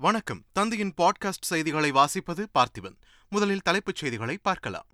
வணக்கம். 0.00 0.42
தந்தையின் 0.52 0.92
பாட்காஸ்ட் 1.02 1.40
செய்திகளை 1.40 1.92
வாசிப்பது 1.92 2.46
பார்த்திபன். 2.58 2.96
முதலில் 3.28 3.60
தலைப்புச் 3.60 3.96
செய்திகளை 3.96 4.38
பார்க்கலாம். 4.42 4.86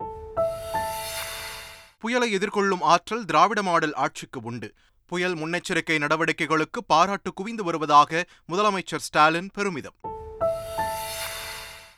புயலை 1.99 2.37
எதிர்கொள்ளும் 2.37 2.81
ஆற்றல் 2.81 3.25
திராவிட 3.25 3.63
மாடல் 3.63 3.93
ஆட்சிக்கு 3.93 4.39
உண்டு. 4.43 4.73
புயல் 5.05 5.35
முன்னெச்சரிக்கை 5.35 5.99
நடவடிக்கைகளுக்கு 5.99 6.83
பாராட்டு 6.87 7.33
குவிந்து 7.33 7.63
வருவதாக 7.63 8.25
முதலமைச்சர் 8.51 8.97
ஸ்டாலின் 8.97 9.49
பெருமிதம். 9.53 9.93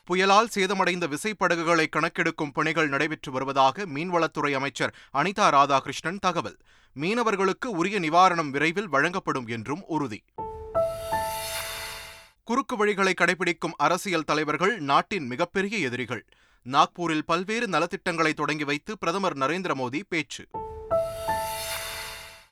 புயலால் 0.07 0.49
சேதமடைந்த 0.55 1.07
விசைப்படகுகளை 1.07 1.85
கணக்கெடுக்கும் 1.89 2.51
பணிகள் 2.53 2.89
நடைபெற்று 2.89 3.31
வருவதாக 3.31 3.85
மீன்வளத்துறை 3.85 4.51
அமைச்சர் 4.51 4.95
அனிதா 5.13 5.49
ராதாகிருஷ்ணன் 5.49 6.19
தகவல். 6.19 6.57
மீனவர்களுக்கு 6.99 7.65
உரிய 7.65 7.99
நிவாரணம் 7.99 8.49
விரைவில் 8.49 8.89
வழங்கப்படும் 8.89 9.47
என்றும் 9.47 9.83
உறுதி. 9.87 10.23
குறுக்கு 12.57 12.85
வழிகளை 12.85 13.13
கடைபிடிக்கும் 13.13 13.71
அரசியல் 13.77 14.23
தலைவர்கள் 14.23 14.79
நாட்டின் 14.79 15.27
மிகப்பெரிய 15.27 15.77
எதிரிகள். 15.77 16.25
நாக்பூரில் 16.71 17.21
பல்வேறு 17.25 17.67
நலத்திட்டங்களை 17.67 18.33
தொடங்கி 18.33 18.63
வைத்து 18.63 18.97
பிரதமர் 18.97 19.37
நரேந்திர 19.37 19.73
மோடி 19.73 20.01
பேச்சு. 20.09 20.47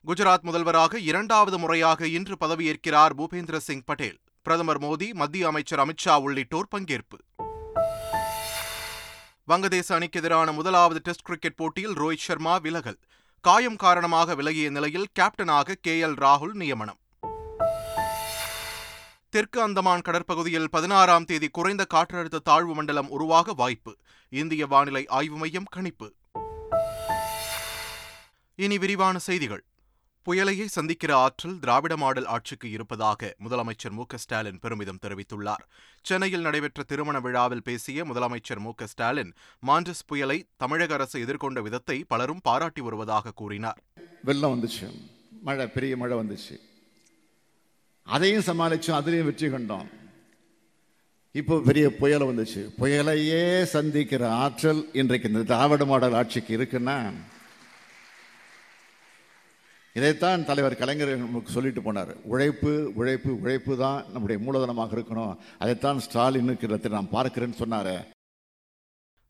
குஜராத் 0.06 0.40
முதல்வராக 0.40 0.98
இரண்டாவது 0.98 1.58
முறையாக 1.58 2.06
இன்று 2.06 2.36
பதவியேற்கிறார் 2.40 3.14
பூபேந்திர 3.18 3.56
சிங் 3.56 3.82
பட்டேல். 3.84 4.18
பிரதமர் 4.42 4.82
மோடி 4.82 5.12
மத்திய 5.12 5.46
அமைச்சர் 5.46 5.78
அமித்ஷா 5.78 6.20
உள்ளிட்டோர் 6.20 6.68
பங்கேற்பு. 6.76 7.18
வங்கதேச 9.48 9.92
அணிக்கு 9.92 10.20
எதிரான 10.20 10.52
முதலாவது 10.52 11.00
டெஸ்ட் 11.02 11.22
கிரிக்கெட் 11.22 11.56
போட்டியில் 11.56 11.98
ரோஹித் 11.98 12.26
சர்மா 12.28 12.58
விலகல். 12.58 12.98
காயம் 13.40 13.76
காரணமாக 13.76 14.34
விலகிய 14.34 14.70
நிலையில் 14.70 15.06
கேப்டனாக 15.20 15.72
கே 15.80 16.02
எல் 16.02 16.18
ராகுல் 16.18 16.52
நியமனம். 16.52 16.98
தெற்கு 19.36 19.68
அந்தமான் 19.68 20.00
கடற்பகுதியில் 20.00 20.64
பதினாறாம் 20.64 21.24
தேதி 21.24 21.48
குறைந்த 21.48 21.86
காற்றழுத்த 21.94 22.38
தாழ்வு 22.38 22.74
மண்டலம் 22.74 23.08
உருவாக 23.08 23.52
வாய்ப்பு. 23.52 23.96
இந்திய 24.28 24.66
வானிலை 24.66 25.06
ஆய்வு 25.06 25.36
மையம் 25.36 25.64
கணிப்பு. 25.70 26.14
இனி 28.54 28.78
விரிவான 28.78 29.18
செய்திகள். 29.18 29.64
புயலையை 30.26 30.64
சந்திக்கிற 30.64 31.16
ஆற்றல் 31.16 31.58
திராவிட 31.58 31.96
மாடல் 31.96 32.24
ஆட்சிக்கு 32.24 32.70
இருப்பதாக 32.70 33.34
முதலமைச்சர் 33.44 33.90
மு 33.90 34.02
ஸ்டாலின் 34.14 34.58
பெருமிதம் 34.58 34.98
தெரிவித்துள்ளார். 35.06 35.64
சென்னையில் 36.02 36.40
நடைபெற்ற 36.40 36.82
திருமண 36.82 37.20
விழாவில் 37.20 37.62
பேசிய 37.62 38.04
முதலமைச்சர் 38.04 38.58
மு 38.58 38.70
ஸ்டாலின் 38.84 39.32
மாண்டஸ் 39.66 40.06
புயலை 40.06 40.46
தமிழக 40.56 40.94
அரசு 40.94 41.20
எதிர்கொண்ட 41.20 41.62
விதத்தை 41.62 42.04
பலரும் 42.08 42.40
பாராட்டி 42.42 42.80
வருவதாக 42.80 43.30
கூறினார். 43.34 43.82
வெள்ளம் 44.22 44.52
வந்துச்சு. 44.54 45.00
மழை 45.42 45.66
பெரிய 45.66 45.96
மழை 45.96 46.18
வந்துச்சு. 46.18 46.74
அதையும் 48.14 48.46
சமாளித்தோம் 48.48 48.98
அதுலேயும் 48.98 49.28
வெற்றி 49.28 49.48
கண்டோம். 49.52 49.86
இப்போ 51.40 51.54
பெரிய 51.68 51.86
புயல் 52.00 52.28
வந்துச்சு. 52.28 52.62
புயலையே 52.80 53.44
சந்திக்கிற 53.76 54.22
ஆற்றல் 54.42 54.82
இன்றைக்கு 55.00 55.30
இந்த 55.30 55.42
திராவிட 55.50 55.84
மாடல் 55.90 56.18
ஆட்சிக்கு 56.20 56.52
இருக்குன்னா 56.58 56.98
இதைத்தான் 59.98 60.46
தலைவர் 60.48 60.80
கலைஞர் 60.80 61.12
நமக்கு 61.24 61.50
சொல்லிட்டு 61.56 61.82
போனார். 61.84 62.10
உழைப்பு 62.32 62.72
உழைப்பு 63.00 63.30
உழைப்பு 63.42 63.72
தான் 63.84 64.00
நம்முடைய 64.12 64.38
மூலதனமாக 64.46 64.94
இருக்கணும். 64.96 65.36
அதைத்தான் 65.62 66.02
ஸ்டாலினுக்கு 66.06 66.90
நான் 66.96 67.14
பார்க்கிறேன்னு 67.16 67.60
சொன்னார். 67.62 67.94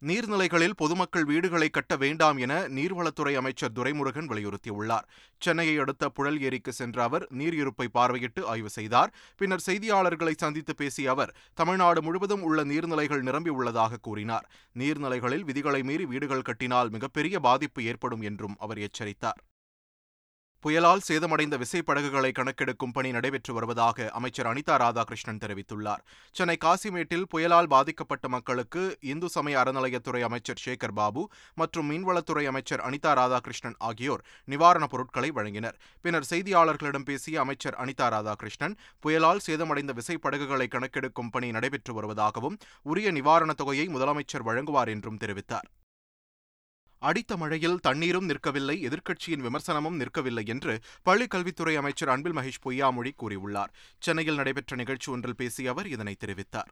நீர்நிலைகளில் 0.09 0.75
பொதுமக்கள் 0.77 1.25
வீடுகளை 1.25 1.69
கட்ட 1.69 1.97
வேண்டாம் 1.97 2.37
என 2.37 2.55
நீர்வளத்துறை 2.77 3.33
அமைச்சர் 3.35 3.73
துரைமுருகன் 3.73 4.29
வலியுறுத்தியுள்ளார். 4.33 5.07
சென்னையை 5.39 5.79
அடுத்த 5.79 6.09
புழல் 6.09 6.39
ஏரிக்கு 6.41 6.73
சென்ற 6.73 7.03
அவர் 7.03 7.25
நீர் 7.31 7.55
இருப்பை 7.55 7.87
பார்வையிட்டு 7.95 8.45
ஆய்வு 8.45 8.71
செய்தார். 8.71 9.13
பின்னர் 9.37 9.65
செய்தியாளர்களை 9.67 10.35
சந்தித்து 10.37 10.75
பேசிய 10.75 11.11
அவர் 11.11 11.35
தமிழ்நாடு 11.55 12.03
முழுவதும் 12.03 12.43
உள்ள 12.43 12.65
நீர்நிலைகள் 12.65 13.27
நிரம்பியுள்ளதாக 13.31 14.01
கூறினார். 14.01 14.47
நீர்நிலைகளில் 14.79 15.45
விதிகளை 15.45 15.83
மீறி 15.83 16.07
வீடுகள் 16.07 16.47
கட்டினால் 16.51 16.91
மிகப்பெரிய 16.91 17.41
பாதிப்பு 17.41 17.83
ஏற்படும் 17.85 18.21
என்றும் 18.21 18.57
அவர் 18.59 18.79
எச்சரித்தார். 18.79 19.43
புயலால் 20.67 21.03
சேதமடைந்த 21.07 21.57
விசைப்படகுகளை 21.63 22.31
கணக்கெடுக்கும் 22.37 22.95
பணி 22.95 23.11
நடைபெற்று 23.17 23.53
வருவதாக 23.57 24.07
அமைச்சர் 24.19 24.49
அனிதா 24.53 24.77
ராதாகிருஷ்ணன் 24.83 25.39
தெரிவித்துள்ளார். 25.43 26.03
சென்னை 26.37 26.57
காசிமேட்டில் 26.65 27.27
புயலால் 27.35 27.69
பாதிக்கப்பட்ட 27.75 28.29
மக்களுக்கு 28.29 28.83
இந்து 29.13 29.29
சமய 29.35 29.61
அறநிலையத்துறை 29.63 30.23
அமைச்சர் 30.29 30.63
சேகர் 30.65 30.97
பாபு 30.99 31.23
மற்றும் 31.55 31.89
மீன்வளத்துறை 31.91 32.45
அமைச்சர் 32.53 32.85
அனிதா 32.89 33.13
ராதாகிருஷ்ணன் 33.21 33.79
ஆகியோர் 33.91 34.25
நிவாரணப் 34.55 34.93
பொருட்களை 34.95 35.31
வழங்கினர். 35.39 35.79
பின்னர் 36.01 36.29
செய்தியாளர்களிடம் 36.33 37.09
பேசிய 37.13 37.41
அமைச்சர் 37.47 37.81
அனிதா 37.85 38.11
ராதாகிருஷ்ணன் 38.17 38.77
புயலால் 39.07 39.47
சேதமடைந்த 39.49 39.95
விசைப்படகுகளை 40.03 40.69
கணக்கெடுக்கும் 40.77 41.33
பணி 41.37 41.51
நடைபெற்று 41.51 41.95
வருவதாகவும் 42.01 42.59
உரிய 42.83 43.11
நிவாரணத் 43.21 43.63
தொகையை 43.63 43.89
முதலமைச்சர் 43.97 44.49
வழங்குவார் 44.51 44.93
என்றும் 44.97 45.23
தெரிவித்தார். 45.25 45.69
அடித்த 46.99 47.37
மழையில் 47.37 47.79
தண்ணீரும் 47.79 48.29
நிற்கவில்லை 48.29 48.77
எதிர்க்கட்சியின் 48.89 49.45
விமர்சனமும் 49.47 49.99
நிற்கவில்லை 50.01 50.47
என்று 50.47 50.79
பள்ளிக் 51.03 51.31
கல்வித்துறை 51.31 51.77
அமைச்சர் 51.77 52.09
அன்பில் 52.09 52.37
மகேஷ் 52.37 52.65
பொய்யாமொழி 52.65 53.11
கூறியுள்ளார். 53.23 53.73
சென்னையில் 53.99 54.35
நடைபெற்ற 54.35 54.77
நிகழ்ச்சி 54.77 55.13
ஒன்றில் 55.13 55.37
பேசிய 55.37 55.71
அவர் 55.71 55.87
இதனை 55.87 56.17
தெரிவித்தார். 56.27 56.71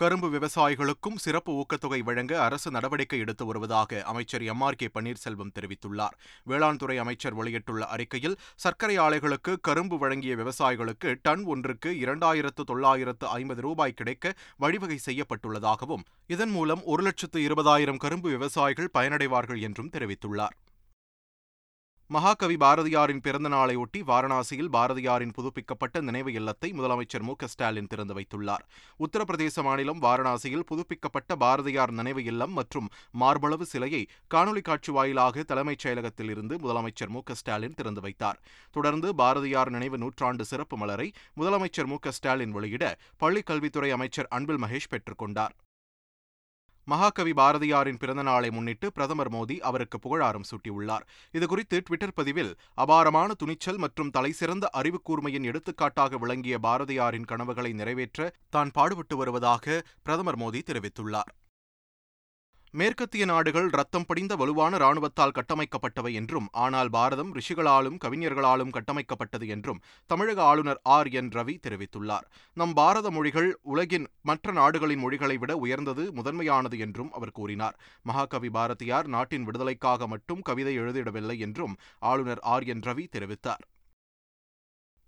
கரும்பு 0.00 0.28
விவசாயிகளுக்கும் 0.30 1.14
சிறப்பு 1.16 1.52
ஊக்கத்தொகை 1.52 1.98
வழங்க 1.98 2.42
அரசு 2.42 2.70
நடவடிக்கை 2.70 3.18
எடுத்து 3.18 3.46
வருவதாக 3.46 4.02
அமைச்சர் 4.02 4.42
எம் 4.42 4.60
ஆர் 4.60 4.74
கே 4.74 4.88
பன்னீர்செல்வம் 4.94 5.52
தெரிவித்துள்ளார். 5.58 6.16
வேளாண் 6.44 6.76
துறை 6.76 6.98
அமைச்சர் 6.98 7.34
வெளியிட்டுள்ள 7.34 7.86
அறிக்கையில் 7.86 8.36
சர்க்கரை 8.56 8.98
ஆலைகளுக்கு 8.98 9.54
கரும்பு 9.60 9.98
வழங்கிய 9.98 10.36
விவசாயிகளுக்கு 10.36 11.14
டன் 11.22 11.44
ஒன்றுக்கு 11.44 11.92
இரண்டாயிரத்து 11.92 12.64
தொள்ளாயிரத்து 12.66 13.26
ஐம்பது 13.26 13.60
ரூபாய் 13.60 13.92
கிடைக்க 13.92 14.34
வழிவகை 14.56 14.98
செய்யப்பட்டுள்ளதாகவும் 15.06 16.06
இதன் 16.26 16.50
மூலம் 16.50 16.84
ஒரு 16.84 17.02
லட்சத்து 17.02 17.40
இருபதாயிரம் 17.40 17.96
கரும்பு 17.96 18.30
விவசாயிகள் 18.30 18.94
பயனடைவார்கள் 18.98 19.60
என்றும் 19.60 19.90
தெரிவித்துள்ளார். 19.92 20.56
மகாகவி 22.08 22.56
பாரதியாரின் 22.56 23.20
பிறந்த 23.20 23.48
நாளையொட்டி 23.48 24.00
வாரணாசியில் 24.06 24.68
பாரதியாரின் 24.72 25.32
புதுப்பிக்கப்பட்ட 25.32 26.00
நினைவு 26.00 26.32
இல்லத்தை 26.32 26.68
முதலமைச்சர் 26.72 27.24
மு 27.28 27.34
ஸ்டாலின் 27.44 27.86
திறந்து 27.86 28.14
வைத்துள்ளார். 28.14 28.62
உத்தரப்பிரதேச 28.98 29.62
மாநிலம் 29.62 30.02
வாரணாசியில் 30.02 30.64
புதுப்பிக்கப்பட்ட 30.66 31.36
பாரதியார் 31.36 31.92
நினைவு 31.92 32.24
இல்லம் 32.24 32.52
மற்றும் 32.52 32.88
மார்பளவு 33.20 33.62
சிலையை 33.62 34.06
காணொலி 34.34 34.62
காட்சி 34.62 34.92
வாயிலாக 34.92 35.42
தலைமைச் 35.42 35.86
செயலகத்தில் 35.86 36.30
இருந்து 36.30 36.56
முதலமைச்சர் 36.56 37.08
மு 37.08 37.22
ஸ்டாலின் 37.32 37.74
திறந்து 37.74 38.00
வைத்தார். 38.00 38.40
தொடர்ந்து 38.70 39.14
பாரதியார் 39.14 39.70
நினைவு 39.70 39.98
நூற்றாண்டு 39.98 40.44
சிறப்பு 40.44 40.76
மலரை 40.76 41.12
முதலமைச்சர் 41.36 41.86
மு 41.86 41.98
ஸ்டாலின் 42.08 42.50
வெளியிட 42.50 42.96
பள்ளிக் 43.16 43.46
கல்வித்துறை 43.46 43.90
அமைச்சர் 43.90 44.28
அன்பில் 44.30 44.62
மகேஷ் 44.62 44.90
பெற்றுக் 44.90 45.18
கொண்டார். 45.18 45.56
மகாகவி 46.88 47.32
பாரதியாரின் 47.32 47.98
பிறந்த 47.98 48.22
நாளை 48.22 48.50
முன்னிட்டு 48.50 48.92
பிரதமர் 48.92 49.30
மோடி 49.32 49.54
அவருக்கு 49.68 49.98
புகழாரம் 49.98 50.44
சூட்டியுள்ளார். 50.50 51.06
இதுகுறித்து 51.32 51.78
ட்விட்டர் 51.86 52.14
பதிவில் 52.14 52.52
அபாரமான 52.74 53.34
துணிச்சல் 53.34 53.80
மற்றும் 53.84 54.10
தலைசிறந்த 54.10 54.68
அறிவு 54.80 55.00
கூர்மையின் 55.02 55.48
எடுத்துக்காட்டாக 55.50 56.16
விளங்கிய 56.16 56.58
பாரதியாரின் 56.58 57.28
கனவுகளை 57.32 57.72
நிறைவேற்ற 57.72 58.30
தான் 58.48 58.70
பாடுபட்டு 58.70 59.16
வருவதாக 59.16 59.82
பிரதமர் 60.02 60.38
மோடி 60.38 60.62
தெரிவித்துள்ளார். 60.70 61.32
மேற்கத்திய 62.76 63.24
நாடுகள் 63.24 63.68
ரத்தம் 63.68 64.04
படிந்த 64.06 64.32
வலுவான 64.36 64.76
ராணுவத்தால் 64.76 65.34
கட்டமைக்கப்பட்டவை 65.34 66.10
என்றும் 66.12 66.48
ஆனால் 66.64 66.88
பாரதம் 66.88 67.30
ரிஷிகளாலும் 67.34 67.96
கவிஞர்களாலும் 68.04 68.72
கட்டமைக்கப்பட்டது 68.72 69.46
என்றும் 69.46 69.80
தமிழக 70.10 70.42
ஆளுநர் 70.42 70.80
ஆர். 70.96 71.08
என். 71.10 71.28
ரவி 71.28 71.54
தெரிவித்துள்ளார். 71.66 72.26
நம் 72.56 72.72
பாரத 72.72 73.10
மொழிகள் 73.10 73.48
உலகின் 73.62 74.06
மற்ற 74.22 74.52
நாடுகளின் 74.52 74.98
மொழிகளை 74.98 75.36
விட 75.36 75.54
உயர்ந்தது 75.56 76.12
முதன்மையானது 76.12 76.78
என்றும் 76.78 77.12
அவர் 77.12 77.32
கூறினார். 77.32 77.78
மகாகவி 78.02 78.50
பாரதியார் 78.50 79.08
நாட்டின் 79.08 79.44
விடுதலைக்காக 79.44 80.06
மட்டும் 80.06 80.42
கவிதை 80.42 80.78
எழுதிடவில்லை 80.78 81.38
என்றும் 81.38 81.76
ஆளுநர் 82.02 82.42
ஆர். 82.54 82.66
என். 82.66 82.80
ரவி 82.80 83.06
தெரிவித்தார். 83.16 83.64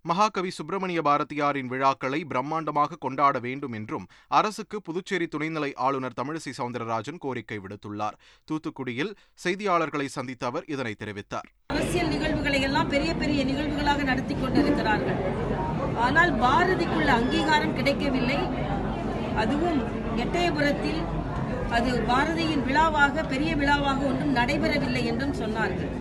மகாகவி 0.05 0.51
சுப்பிரமணிய 0.57 0.99
பாரதியாரின் 1.07 1.69
விழாக்களை 1.71 2.19
பிரம்மாண்டமாக 2.29 2.97
கொண்டாட 3.05 3.39
வேண்டும் 3.45 3.73
என்றும் 3.79 4.05
அரசுக்கு 4.39 4.77
புதுச்சேரி 4.81 5.27
துணைநிலை 5.33 5.71
ஆளுநர் 5.85 6.15
தமிழிசை 6.19 6.51
சவுந்தரராஜன் 6.59 7.19
கோரிக்கை 7.25 7.57
விடுத்துள்ளார். 7.63 8.15
தூத்துக்குடியில் 8.49 9.11
செய்தியாளர்களை 9.43 10.07
சந்தித்த 10.15 10.45
அவர் 10.45 10.67
இதனை 10.73 10.93
தெரிவித்தார். 11.01 11.49
அரசியல் 11.67 12.11
நிகழ்வுகளை 12.13 12.61
எல்லாம் 12.61 12.91
பெரிய 12.95 13.11
பெரிய 13.13 13.43
நிகழ்வுகளாக 13.43 14.03
நடத்தி 14.03 14.35
கொண்டிருக்கிறார்கள். 14.35 15.21
ஆனால் 16.07 16.33
பாரதிக்குள்ள 16.45 17.11
அங்கீகாரம் 17.19 17.75
கிடைக்கவில்லை. 17.75 18.39
அதுவும் 19.43 19.79
எட்டயபுரத்தில் 20.23 21.01
அது 21.77 21.91
பாரதியின் 22.11 22.63
விழாவாக 22.67 23.23
பெரிய 23.33 23.51
விழாவாக 23.55 23.99
ஒன்றும் 24.11 24.35
நடைபெறவில்லை 24.35 25.03
என்றும் 25.11 25.39
சொன்னார்கள். 25.41 25.91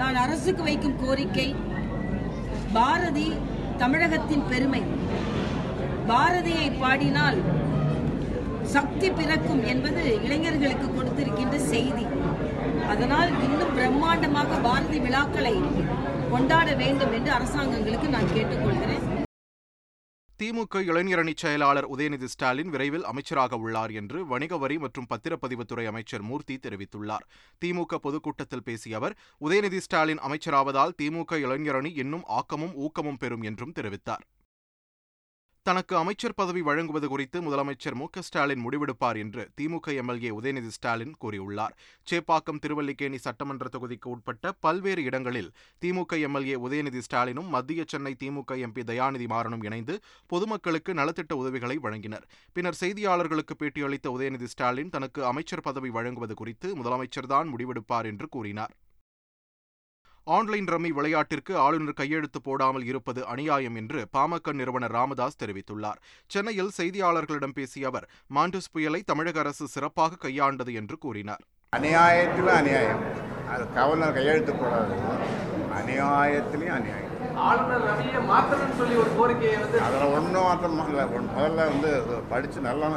நான் 0.00 0.16
அரசுக்கு 0.22 0.62
வைக்கும் 0.62 1.00
கோரிக்கை 1.02 1.48
பாரதி 2.76 3.28
தமிழகத்தின் 3.80 4.46
பெருமை. 4.50 4.82
பாரதியை 6.10 6.66
பாடினால் 6.82 7.38
சக்தி 8.74 9.08
பிறக்கும் 9.18 9.62
என்பது 9.72 10.02
இளைஞர்களுக்கு 10.26 10.88
கொடுத்திருக்கின்ற 10.88 11.58
செய்தி. 11.72 12.06
அதனால் 12.94 13.30
இன்னும் 13.46 13.74
பிரம்மாண்டமாக 13.78 14.60
பாரதி 14.68 15.00
விழாக்களை 15.06 15.54
கொண்டாட 16.32 16.68
வேண்டும் 16.82 17.14
என்று 17.18 17.32
அரசாங்கங்களுக்கு 17.38 18.08
நான் 18.16 18.34
கேட்டுக்கொள்கிறேன். 18.34 19.25
திமுக 20.40 20.80
இளைஞரணி 20.88 21.32
செயலாளர் 21.36 21.86
உதயநிதி 21.86 22.24
ஸ்டாலின் 22.24 22.72
விரைவில் 22.72 23.04
அமைச்சராக 23.04 23.56
உள்ளார் 23.56 23.90
என்று 23.90 24.18
வணிக 24.26 24.56
வரி 24.56 24.76
மற்றும் 24.78 25.06
பத்திரப்பதிவுத்துறை 25.10 25.84
அமைச்சர் 25.86 26.22
மூர்த்தி 26.22 26.56
தெரிவித்துள்ளார். 26.56 27.24
திமுக 27.64 27.96
பொதுக்கூட்டத்தில் 27.96 28.62
பேசிய 28.62 28.96
அவர் 28.96 29.16
உதயநிதி 29.40 29.78
ஸ்டாலின் 29.78 30.18
அமைச்சராவதால் 30.18 30.96
திமுக 31.02 31.38
இளைஞரணி 31.46 31.92
இன்னும் 31.96 32.26
ஆக்கமும் 32.38 32.74
ஊக்கமும் 32.74 33.16
பெறும் 33.16 33.42
என்றும் 33.42 33.72
தெரிவித்தார். 33.72 34.24
தனக்கு 35.66 35.96
அமைச்சர் 35.96 36.34
பதவி 36.34 36.60
வழங்குவது 36.62 37.08
குறித்து 37.08 37.38
முதலமைச்சர் 37.42 37.96
மு 38.00 38.06
ஸ்டாலின் 38.20 38.60
முடிவெடுப்பார் 38.64 39.18
என்று 39.22 39.42
திமுக 39.60 39.94
எம்எல்ஏ 39.94 40.30
உதயநிதி 40.30 40.70
ஸ்டாலின் 40.76 41.14
கூறியுள்ளார். 41.24 41.74
சேப்பாக்கம் 42.10 42.60
திருவல்லிக்கேணி 42.64 43.18
சட்டமன்ற 43.18 43.68
தொகுதிக்கு 43.72 44.04
உட்பட்ட 44.04 44.52
பல்வேறு 44.52 45.02
இடங்களில் 45.02 45.50
திமுக 45.84 46.20
எம்எல்ஏ 46.20 46.56
உதயநிதி 46.68 47.02
ஸ்டாலினும் 47.08 47.50
மத்திய 47.56 47.84
சென்னை 47.88 48.14
திமுக 48.24 48.60
எம்பி 48.68 48.84
தயாநிதி 48.92 49.28
மாறனும் 49.34 49.64
இணைந்து 49.64 49.96
பொதுமக்களுக்கு 50.26 50.94
நலத்திட்ட 50.94 51.32
உதவிகளை 51.32 51.78
வழங்கினர். 51.82 52.24
பின்னர் 52.52 52.80
செய்தியாளர்களுக்கு 52.80 53.56
பேட்டியளித்த 53.58 54.16
உதயநிதி 54.16 54.44
ஸ்டாலின் 54.44 54.88
தனக்கு 54.88 55.24
அமைச்சர் 55.24 55.66
பதவி 55.70 55.88
வழங்குவது 55.88 56.34
குறித்து 56.34 56.70
முதலமைச்சர்தான் 56.76 57.54
முடிவெடுப்பார் 57.54 58.04
என்று 58.04 58.28
கூறினார். 58.28 58.74
ஆன்லைன் 60.34 60.68
ரம்மி 60.72 60.90
விளையாட்டிற்கு 60.94 61.52
ஆளுநர் 61.64 61.96
கையெழுத்து 61.98 62.38
போடாமல் 62.46 62.84
இருப்பது 62.90 63.20
அநியாயம் 63.32 63.76
என்று 63.80 63.98
பாமக 64.14 64.52
நிறுவனர் 64.60 64.94
ராமதாஸ் 64.96 65.38
தெரிவித்துள்ளார். 65.42 65.98
சென்னையில் 66.32 66.72
செய்தியாளர்களிடம் 66.78 67.54
பேசிய 67.58 67.90
அவர் 67.90 68.06
மாண்டஸ் 68.36 68.70
புயலை 68.72 69.00
தமிழக 69.10 69.38
அரசு 69.44 69.66
சிறப்பாக 69.74 70.18
கையாண்டது 70.24 70.74
என்று 70.80 70.98
கூறினார். 71.04 71.44
அநியாயத்தில் 71.72 72.50
அநியாயம். 72.58 73.04
அது 73.52 73.64
கவர்னர் 73.78 74.16
கையெழுத்து 74.18 74.54
போடாது. 74.62 74.96
அநியாயத்திலையும் 75.78 76.76
அநியாயம். 76.80 77.14
ஆளுநர் 77.48 77.86
ரவியை 77.90 78.20
மாத்தணும்னு 78.32 78.76
சொல்லி 78.82 78.96
ஒரு 79.04 79.10
கோரிக்கையை 79.18 79.56
வந்து 79.62 79.80
அதில் 79.86 80.12
ஒன்றும் 80.18 80.46
மாற்றம் 80.48 80.78
இல்லை 80.90 81.04
முதல்ல 81.38 81.70
வந்து 81.72 81.90
படித்து 82.32 82.68
நல்லா 82.68 82.88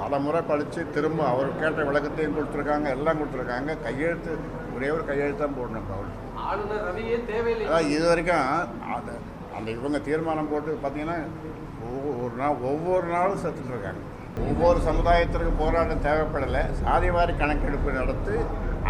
பல 0.00 0.18
முறை 0.24 0.40
படித்து 0.48 0.80
திரும்ப 0.96 1.20
அவர் 1.32 1.58
கேட்ட 1.60 1.84
விளக்கத்தையும் 1.88 2.36
கொடுத்துருக்காங்க 2.36 2.88
எல்லாம் 2.96 3.20
கொடுத்துருக்காங்க. 3.20 3.70
கையெழுத்து 3.86 4.32
ஒரே 4.76 4.90
ஒரு 4.96 5.04
கையெழுத்து 5.10 5.42
தான் 5.44 5.56
போடணும். 5.58 5.92
அவர் 5.96 6.10
ஆளுநர் 6.48 6.84
ரவியே 6.88 7.16
தேவையில்லை. 7.30 7.64
அதான் 7.68 7.90
இது 7.94 8.04
வரைக்கும் 8.10 8.46
அந்த 8.96 9.10
அந்த 9.56 9.68
இவங்க 9.78 9.98
தீர்மானம் 10.08 10.50
போட்டு 10.52 10.78
பார்த்தீங்கன்னா 10.84 11.18
ஒவ்வொரு 11.88 12.34
நாள் 12.40 12.62
ஒவ்வொரு 12.70 13.06
நாளும் 13.16 13.42
செத்துட்டு 13.42 13.72
இருக்காங்க. 13.74 14.02
ஒவ்வொரு 14.48 14.78
சமுதாயத்திற்கு 14.88 15.52
போராட்டம் 15.60 16.04
தேவைப்படலை. 16.06 16.62
சாதிவாரி 16.82 17.32
கணக்கெடுப்பு 17.40 17.98
நடத்தி 18.00 18.36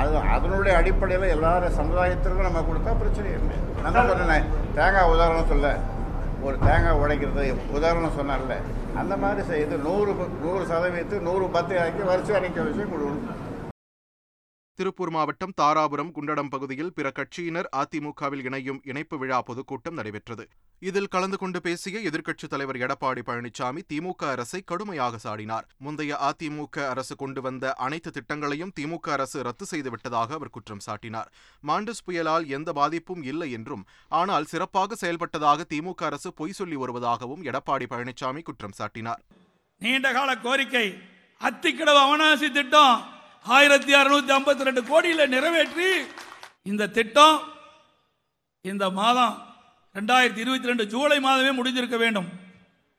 அது 0.00 0.16
அதனுடைய 0.34 0.72
அடிப்படையில் 0.80 1.32
எல்லாரும் 1.36 1.78
சமுதாயத்திற்கும் 1.78 2.48
நம்ம 2.48 2.64
கொடுத்தா 2.68 2.92
பிரச்சனை 3.02 3.30
இல்லை. 3.38 3.56
நான் 3.84 4.10
சொன்னேன் 4.10 4.48
தேங்காய் 4.78 5.12
உதாரணம் 5.14 5.50
சொல்ல. 5.52 5.68
ஒரு 6.46 6.56
தேங்காய் 6.66 7.00
உடைக்கிறது 7.02 7.44
உதாரணம் 7.76 8.16
சொன்னார்ல. 8.18 8.56
அந்த 9.00 9.14
மாதிரி 9.22 9.42
செய்து 9.52 9.74
நூறு 9.86 10.12
நூறு 10.44 10.62
சதவீதத்துக்கு 10.72 11.28
நூறு 11.30 11.46
பத்து 11.56 11.74
ஆக்கி 11.84 12.02
வரிசை 12.10 12.36
அணிக்க 12.40 12.58
வச்சு 12.66 12.84
கொடுக்கணும். 12.92 13.24
திருப்பூர் 14.78 15.10
மாவட்டம் 15.10 15.54
தாராபுரம் 15.60 16.10
குண்டடம் 16.16 16.50
பகுதியில் 16.52 16.92
பிற 16.96 17.06
கட்சியினர் 17.10 17.68
அதிமுகவில் 17.80 18.42
இணையும் 18.48 18.78
இணைப்பு 18.84 19.16
விழா 19.18 19.38
பொதுக்கூட்டம் 19.48 19.96
நடைபெற்றது. 19.98 20.44
இதில் 20.82 21.08
கலந்து 21.08 21.38
கொண்டு 21.38 21.60
பேசிய 21.60 22.10
எதிர்க்கட்சித் 22.10 22.52
தலைவர் 22.52 22.76
எடப்பாடி 22.76 23.22
பழனிசாமி 23.28 23.80
திமுக 23.92 24.28
அரசை 24.34 24.60
கடுமையாக 24.64 25.18
சாடினார். 25.24 25.66
முந்தைய 25.78 26.18
அதிமுக 26.28 26.86
அரசு 26.92 27.16
கொண்டு 27.16 27.42
வந்த 27.42 27.72
அனைத்து 27.86 28.10
திட்டங்களையும் 28.10 28.72
திமுக 28.80 29.10
அரசு 29.16 29.42
ரத்து 29.42 29.66
செய்துவிட்டதாக 29.72 30.32
அவர் 30.38 30.54
குற்றம் 30.58 30.84
சாட்டினார். 30.86 31.28
மாண்டஸ் 31.66 32.04
புயலால் 32.06 32.46
எந்த 32.46 32.72
பாதிப்பும் 32.72 33.22
இல்லை 33.22 33.50
என்றும் 33.58 33.84
ஆனால் 34.20 34.48
சிறப்பாக 34.54 35.00
செயல்பட்டதாக 35.02 35.70
திமுக 35.74 36.02
அரசு 36.12 36.32
பொய் 36.32 36.58
சொல்லி 36.60 36.76
வருவதாகவும் 36.76 37.44
எடப்பாடி 37.50 37.88
பழனிசாமி 37.94 38.42
குற்றம் 38.42 38.78
சாட்டினார். 38.78 39.22
நீண்ட 39.78 40.08
கால 40.12 40.30
கோரிக்கை 40.36 40.88
அத்திக்கிடவு 41.40 42.02
அவனாசி 42.06 42.50
திட்டம் 42.52 43.17
ஆயிரத்தி 43.56 43.92
அறுநூத்தி 43.94 44.32
ஐம்பத்தி 44.36 44.66
ரெண்டு 44.68 44.82
கோடியில் 44.88 45.30
நிறைவேற்றி 45.34 45.88
இந்த 46.70 46.88
திட்டம் 46.96 47.36
இந்த 48.70 48.84
மாதம் 48.98 49.34
ரெண்டாயிரத்தி 49.94 50.42
இருபத்தி 50.44 50.70
ரெண்டு 50.70 50.84
ஜூலை 50.92 51.18
மாதமே 51.26 51.52
முடிஞ்சிருக்க 51.58 51.96
வேண்டும். 52.04 52.28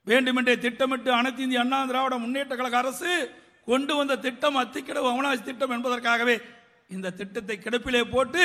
வேண்டுமென்றே 0.10 0.56
திட்டமிட்டு 0.66 1.10
அனைத்து 1.18 1.44
இந்திய 1.44 1.60
அண்ணா 1.64 1.80
திராவிட 1.86 2.18
முன்னேற்ற 2.24 2.56
கழக 2.56 2.78
அரசு 2.78 3.12
கொண்டு 3.66 3.96
வந்த 3.96 4.18
திட்டம் 4.26 4.60
அத்திக்கிடவு 4.64 5.08
அவனாசி 5.12 5.44
திட்டம் 5.44 5.74
என்பதற்காகவே 5.76 6.36
இந்த 6.96 7.14
திட்டத்தை 7.20 7.58
கிடப்பிலே 7.58 8.02
போட்டு 8.16 8.44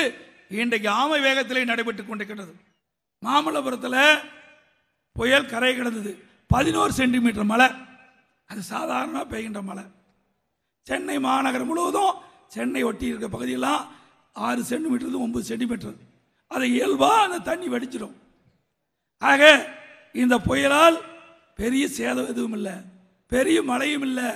இன்றைக்கு 0.61 0.89
ஆமை 1.01 1.19
வேகத்திலே 1.27 1.65
நடைபெற்றுக் 1.71 2.09
கொண்டிருக்கிறது. 2.09 2.53
மாமல்லபுரத்தில் 3.23 4.01
புயல் 5.15 5.51
கரை 5.53 5.75
கிடந்தது. 5.75 6.13
பதினோரு 6.47 6.93
சென்டிமீட்டர் 6.93 7.51
மழை. 7.53 7.69
அது 8.45 8.61
சாதாரணமாக 8.73 9.29
பெய்கின்ற 9.31 9.61
மழை. 9.69 9.83
சென்னை 10.87 11.17
மாநகரம் 11.25 11.69
முழுவதும் 11.69 12.17
சென்னை 12.55 12.81
ஒட்டி 12.87 13.05
இருக்க 13.11 13.27
பகுதியெல்லாம் 13.27 13.83
ஆறு 14.47 14.61
சென்டிமீட்டர் 14.71 15.23
ஒன்பது 15.25 15.45
சென்டிமீட்டர். 15.49 15.97
அதை 16.51 16.67
இயல்பாக 16.75 17.23
அந்த 17.25 17.37
தண்ணி 17.49 17.67
வெடிச்சிடும். 17.73 18.15
ஆக 19.21 19.43
இந்த 20.23 20.35
புயலால் 20.47 20.97
பெரிய 21.59 21.83
சேதம் 21.99 22.29
எதுவும் 22.33 22.55
இல்லை. 22.57 22.75
பெரிய 23.31 23.57
மழையும் 23.69 24.05
இல்லை. 24.09 24.29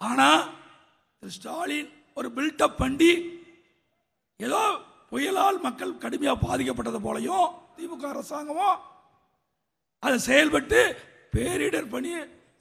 ஆனால் 0.00 0.42
ஸ்டாலின் 1.36 1.90
ஒரு 2.18 2.28
பில்டப் 2.36 2.80
பண்ணி 2.82 3.12
ஏதோ 4.46 4.62
புயலால் 5.10 5.58
மக்கள் 5.66 6.00
கடுமையாக 6.02 6.42
பாதிக்கப்பட்டது 6.46 7.00
போலையும் 7.06 7.48
திமுக 7.76 8.06
அரசாங்கமும் 8.12 8.78
அதை 10.02 10.16
செயல்பட்டு 10.28 10.80
பேரிடர் 11.34 11.92
பணி 11.94 12.10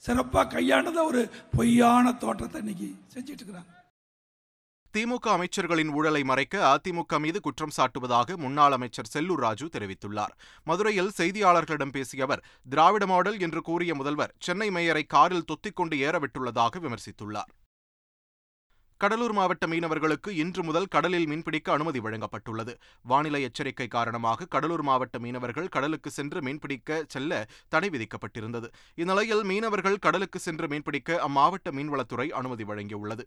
சிறப்பாக 0.06 0.48
கையாண்டதை 0.54 1.02
ஒரு 1.12 1.22
பொய்யான 1.56 2.14
தோற்றத்தை 2.24 2.60
இன்னைக்கு 2.62 2.90
செஞ்சிட்டு 3.14 3.42
இருக்கிறாங்க 3.42 3.72
திமுக 4.94 5.28
அமைச்சர்களின் 5.36 5.92
ஊழலை 5.98 6.24
மறைக்க 6.24 6.56
அதிமுக 6.72 7.20
மீது 7.20 7.40
குற்றம் 7.42 7.74
சாட்டுவதாக 7.78 8.36
முன்னாள் 8.38 8.72
அமைச்சர் 8.72 9.10
செல்லூர் 9.14 9.42
ராஜு 9.46 9.66
தெரிவித்துள்ளார். 9.66 10.34
மதுரையில் 10.64 11.10
செய்தியாளர்களிடம் 11.18 11.92
பேசிய 11.92 12.24
அவர் 12.24 12.44
திராவிட 12.70 13.06
மாடல் 13.06 13.40
என்று 13.40 13.62
கூறிய 13.62 13.96
முதல்வர் 13.96 14.34
சென்னை 14.40 14.70
மேயரை 14.70 15.04
காரில் 15.08 15.50
தொத்திக்கொண்டு 15.52 15.98
ஏறவிட்டுள்ளதாக 16.08 16.82
விமர்சித்துள்ளார். 16.86 17.52
கடலூர் 18.98 19.34
மாவட்ட 19.34 19.68
மீனவர்களுக்கு 19.68 20.30
இன்று 20.30 20.64
முதல் 20.64 20.86
கடலில் 20.86 21.28
மீன்பிடிக்க 21.28 21.70
அனுமதி 21.70 22.00
வழங்கப்பட்டுள்ளது. 22.00 22.74
வானிலை 23.02 23.42
எச்சரிக்கை 23.42 23.88
காரணமாக 23.88 24.46
கடலூர் 24.46 24.82
மாவட்ட 24.82 25.20
மீனவர்கள் 25.20 25.68
கடலுக்கு 25.68 26.10
சென்று 26.10 26.42
மீன்பிடிக்க 26.42 27.04
செல்ல 27.08 27.48
தடை 27.68 27.90
விதிக்கப்பட்டிருந்தது. 27.90 28.70
இந்நிலையில் 28.96 29.44
மீனவர்கள் 29.44 29.98
கடலுக்கு 29.98 30.40
சென்று 30.40 30.68
மீன்பிடிக்க 30.68 31.20
அம்மாவட்ட 31.28 31.72
மீன்வளத்துறை 31.72 32.30
அனுமதி 32.30 32.64
வழங்கியுள்ளது. 32.64 33.26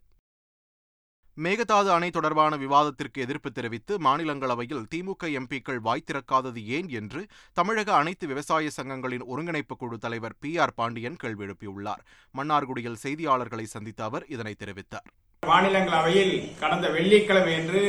மேகதாது 1.37 1.89
அணை 1.91 2.11
தொடர்பான 2.11 2.57
விவாதத்திற்கு 2.57 3.23
எதிர்ப்பு 3.23 3.53
தெரிவித்து 3.53 3.99
மாநிலங்களவையில் 3.99 4.87
திமுக 4.95 5.29
எம்பிக்கள் 5.41 5.81
வாய் 5.81 6.07
திறக்காதது 6.07 6.65
ஏன் 6.67 6.89
என்று 6.89 7.27
தமிழக 7.53 7.95
அனைத்து 7.95 8.27
விவசாய 8.27 8.71
சங்கங்களின் 8.77 9.27
ஒருங்கிணைப்பு 9.27 9.77
குழு 9.77 9.99
தலைவர் 9.99 10.39
பி 10.41 10.59
ஆர் 10.59 10.75
பாண்டியன் 10.75 11.17
கேள்வி 11.17 11.45
எழுப்பியுள்ளார். 11.45 12.03
மன்னார்குடியில் 12.35 13.01
செய்தியாளர்களை 13.03 13.63
சந்தித்த 13.63 14.05
அவர் 14.05 14.27
இதனை 14.27 14.55
தெரிவித்தார். 14.65 15.09
மாநிலங்களவையில் 15.43 16.35
கடந்த 16.61 16.87
வெள்ளிக்கிழமை 16.97 17.53
என்று 17.61 17.83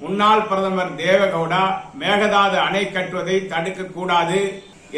முன்னாள் 0.00 0.46
பிரதமர் 0.50 0.92
தேவகவுடா 1.00 1.62
மேகதாது 2.00 2.56
அணை 2.66 2.84
கட்டுவதை 2.86 3.36
தடுக்க 3.52 3.82
கூடாது 3.88 4.38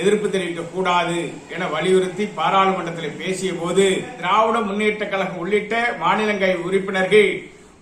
எதிர்ப்பு 0.00 0.26
தெரிவிக்க 0.28 0.62
கூடாது 0.66 1.18
என 1.54 1.66
வலியுறுத்தி 1.66 2.24
பாராளுமன்றத்தில் 2.38 3.18
பேசிய 3.18 3.50
போது 3.54 3.84
திராவிட 4.20 4.56
முன்னேற்ற 4.60 5.04
கழகம் 5.06 5.40
உள்ளிட்ட 5.42 5.74
மாநிலங்களவை 6.02 6.56
உறுப்பினர்கள் 6.68 7.30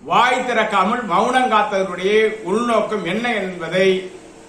வாய் 0.01 0.45
திறக்காமல் 0.47 1.03
மௌனம் 1.11 1.51
காத்ததனுடைய 1.53 2.13
உள்நோக்கம் 2.51 3.05
என்ன 3.05 3.25
என்பதை 3.41 3.87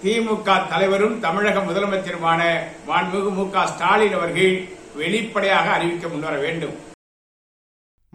திமுக 0.01 0.57
தலைவரும் 0.71 1.15
தமிழக 1.19 1.59
முதலமைச்சருமான 1.67 2.41
மாண்புமிகு 2.89 3.31
மு 3.37 3.45
க 3.49 3.63
ஸ்டாலின் 3.71 4.17
அவர்கள் 4.19 4.53
வெளிப்படையாக 4.95 5.69
அறிவிக்க 5.77 6.07
முன்வர 6.07 6.35
வேண்டும். 6.43 6.75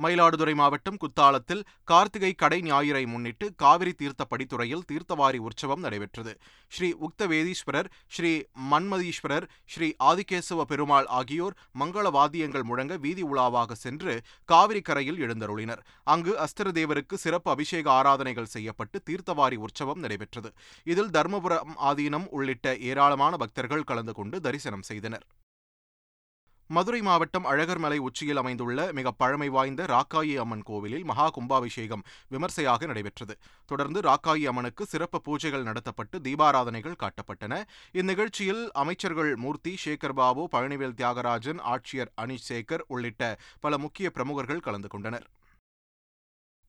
மயிலாடுதுறை 0.03 0.55
மாவட்டம் 0.61 0.99
குத்தாலத்தில் 1.03 1.63
கார்த்திகை 1.91 2.31
கடை 2.43 2.59
ஞாயிறை 2.69 3.03
முன்னிட்டு 3.13 3.47
காவிரி 3.63 3.93
தீர்த்த 4.01 4.23
படித்துறையில் 4.31 4.85
தீர்த்தவாரி 4.91 5.39
உற்சவம் 5.47 5.83
நடைபெற்றது. 5.87 6.33
ஸ்ரீ 6.75 6.89
உக்தவேதீஸ்வரர் 7.07 7.89
ஸ்ரீ 8.17 8.33
மன்மதீஸ்வரர் 8.73 9.47
ஸ்ரீ 9.75 9.89
ஆதிகேசவ 10.11 10.65
பெருமாள் 10.73 11.09
ஆகியோர் 11.19 11.57
மங்கள 11.83 12.07
வாத்தியங்கள் 12.19 12.67
முழங்க 12.71 12.97
வீதி 13.07 13.25
உலாவாக 13.33 13.79
சென்று 13.85 14.15
காவிரி 14.53 14.83
கரையில் 14.89 15.21
எழுந்தருளினர். 15.27 15.85
அங்கு 16.15 16.35
அஸ்திர 16.47 16.69
தேவருக்கு 16.79 17.15
சிறப்பு 17.25 17.51
அபிஷேக 17.51 17.87
ஆராதனைகள் 17.99 18.53
செய்யப்பட்டு 18.55 18.99
தீர்த்தவாரி 19.11 19.59
உற்சவம் 19.67 20.03
நடைபெற்றது. 20.07 20.53
இதில் 20.93 21.15
தர்மபுரம் 21.19 21.77
ஆதீனம் 21.91 22.27
உள்ளிட்ட 22.39 22.77
ஏராளமான 22.91 23.37
பக்தர்கள் 23.37 23.89
கலந்து 23.93 24.13
கொண்டு 24.13 24.39
தரிசனம் 24.41 24.89
செய்தனர். 24.91 25.27
மதுரை 26.77 26.99
மாவட்டம் 27.01 27.47
அழகர்மலை 27.47 27.97
உச்சியில் 27.97 28.37
அமைந்துள்ள 28.37 28.93
மிக 28.93 29.11
பழமை 29.11 29.49
வாய்ந்த 29.49 29.85
ராக்காயி 29.85 30.35
அம்மன் 30.37 30.63
கோவிலில் 30.63 31.05
மகா 31.05 31.27
கும்பாபிஷேகம் 31.29 32.05
விமர்சையாக 32.29 32.87
நடைபெற்றது. 32.87 33.35
தொடர்ந்து 33.67 34.01
ராக்காயி 34.01 34.45
அம்மனுக்கு 34.47 34.87
சிறப்பு 34.87 35.21
பூஜைகள் 35.27 35.67
நடத்தப்பட்டு 35.69 36.21
தீபாராதனைகள் 36.27 36.97
காட்டப்பட்டன. 37.03 37.63
இந்நிகழ்ச்சியில் 37.93 38.63
அமைச்சர்கள் 38.73 39.37
மூர்த்தி 39.37 39.75
சேகர் 39.85 40.17
பாபு 40.21 40.49
பழனிவேல் 40.53 40.97
தியாகராஜன் 41.03 41.63
ஆட்சியர் 41.75 42.15
அனிஷ் 42.17 42.49
சேகர் 42.49 42.87
உள்ளிட்ட 42.87 43.39
பல 43.61 43.79
முக்கிய 43.79 44.11
பிரமுகர்கள் 44.11 44.65
கலந்து 44.69 44.89
கொண்டனர். 44.89 45.27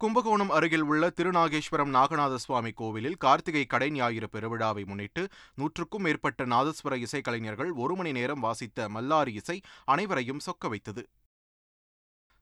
கும்பகோணம் 0.01 0.49
அருகில் 0.49 0.81
உள்ள 0.81 1.07
திருநாகேஸ்வரம் 1.09 1.91
நாகநாத 1.95 2.35
சுவாமி 2.35 2.71
கோவிலில் 2.71 3.17
கார்த்திகை 3.17 3.61
கடை 3.65 3.89
ஞாயிறு 3.89 4.27
பெருவிழாவை 4.31 4.83
முன்னிட்டு 4.85 5.23
நூற்றுக்கும் 5.55 6.01
மேற்பட்ட 6.01 6.45
நாதஸ்வர 6.45 6.95
இசைக்கலைஞர்கள் 6.97 7.71
ஒரு 7.73 7.95
மணி 7.95 8.11
நேரம் 8.11 8.39
வாசித்த 8.39 8.87
மல்லாரி 8.89 9.33
இசை 9.33 9.57
அனைவரையும் 9.85 10.41
சொக்க 10.45 10.69
வைத்தது. 10.69 11.03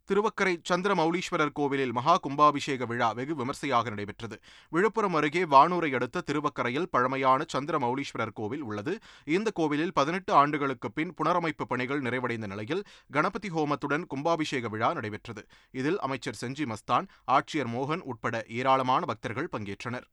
திருவக்கரை 0.10 0.54
சந்திரமௌலீஸ்வரர் 0.70 1.52
கோவிலில் 1.54 1.92
மகா 1.92 2.18
கும்பாபிஷேக 2.18 2.86
விழா 2.86 3.12
வெகு 3.12 3.36
விமர்சையாக 3.36 3.90
நடைபெற்றது. 3.90 4.40
விழுப்புரம் 4.70 5.14
அருகே 5.14 5.44
வானூரை 5.44 5.94
அடுத்த 5.94 6.24
திருவக்கரையில் 6.32 6.88
பழமையான 6.92 7.46
சந்திரமௌலீஸ்வரர் 7.54 8.34
கோவில் 8.34 8.62
உள்ளது. 8.62 9.00
இந்த 9.26 9.52
கோவிலில் 9.52 9.94
பதினெட்டு 9.94 10.34
ஆண்டுகளுக்கு 10.34 10.92
பின் 10.92 11.14
புனரமைப்பு 11.14 11.66
பணிகள் 11.68 12.02
நிறைவடைந்த 12.02 12.48
நிலையில் 12.48 12.86
கணபதி 13.12 13.50
ஹோமத்துடன் 13.50 14.08
கும்பாபிஷேக 14.16 14.70
விழா 14.70 14.94
நடைபெற்றது. 14.94 15.44
இதில் 15.72 16.00
அமைச்சர் 16.00 16.40
செஞ்சி 16.42 16.74
மஸ்தான் 16.74 17.08
ஆட்சியர் 17.32 17.74
மோகன் 17.76 18.00
உட்பட 18.00 18.46
ஏராளமான 18.48 19.06
பக்தர்கள் 19.06 19.52
பங்கேற்றனர். 19.58 20.08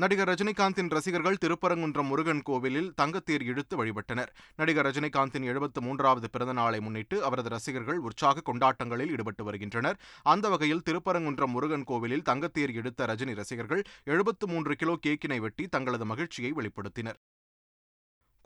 நடிகர் 0.00 0.28
ரஜினிகாந்தின் 0.28 0.90
ரசிகர்கள் 0.90 1.38
திருப்பரங்குன்றம் 1.44 2.06
முருகன் 2.06 2.42
கோவிலில் 2.42 2.90
தங்கத்தேர் 3.02 3.44
இழுத்து 3.50 3.74
வழிபட்டனர். 3.78 4.28
நடிகர் 4.56 4.86
ரஜினிகாந்தின் 4.86 5.42
எழுபத்து 5.42 5.80
மூன்றாவது 5.82 6.30
பிறந்த 6.30 6.52
நாளை 6.52 6.80
முன்னிட்டு 6.80 7.24
அவரது 7.24 7.48
ரசிகர்கள் 7.48 7.98
உற்சாக 7.98 8.42
கொண்டாட்டங்களில் 8.50 9.10
ஈடுபட்டு 9.10 9.44
வருகின்றனர். 9.44 9.98
அந்த 10.22 10.48
வகையில் 10.48 10.84
திருப்பரங்குன்றம் 10.90 11.54
முருகன் 11.56 11.84
கோவிலில் 11.84 12.24
தங்கத்தேர் 12.30 12.74
இழுத்த 12.74 13.06
ரஜினி 13.06 13.34
ரசிகர்கள் 13.34 13.82
எழுபத்து 14.04 14.48
மூன்று 14.48 14.76
கிலோ 14.76 14.96
கேக்கினை 15.06 15.40
வெட்டி 15.40 15.66
தங்களது 15.68 16.04
மகிழ்ச்சியை 16.04 16.52
வெளிப்படுத்தினர். 16.52 17.18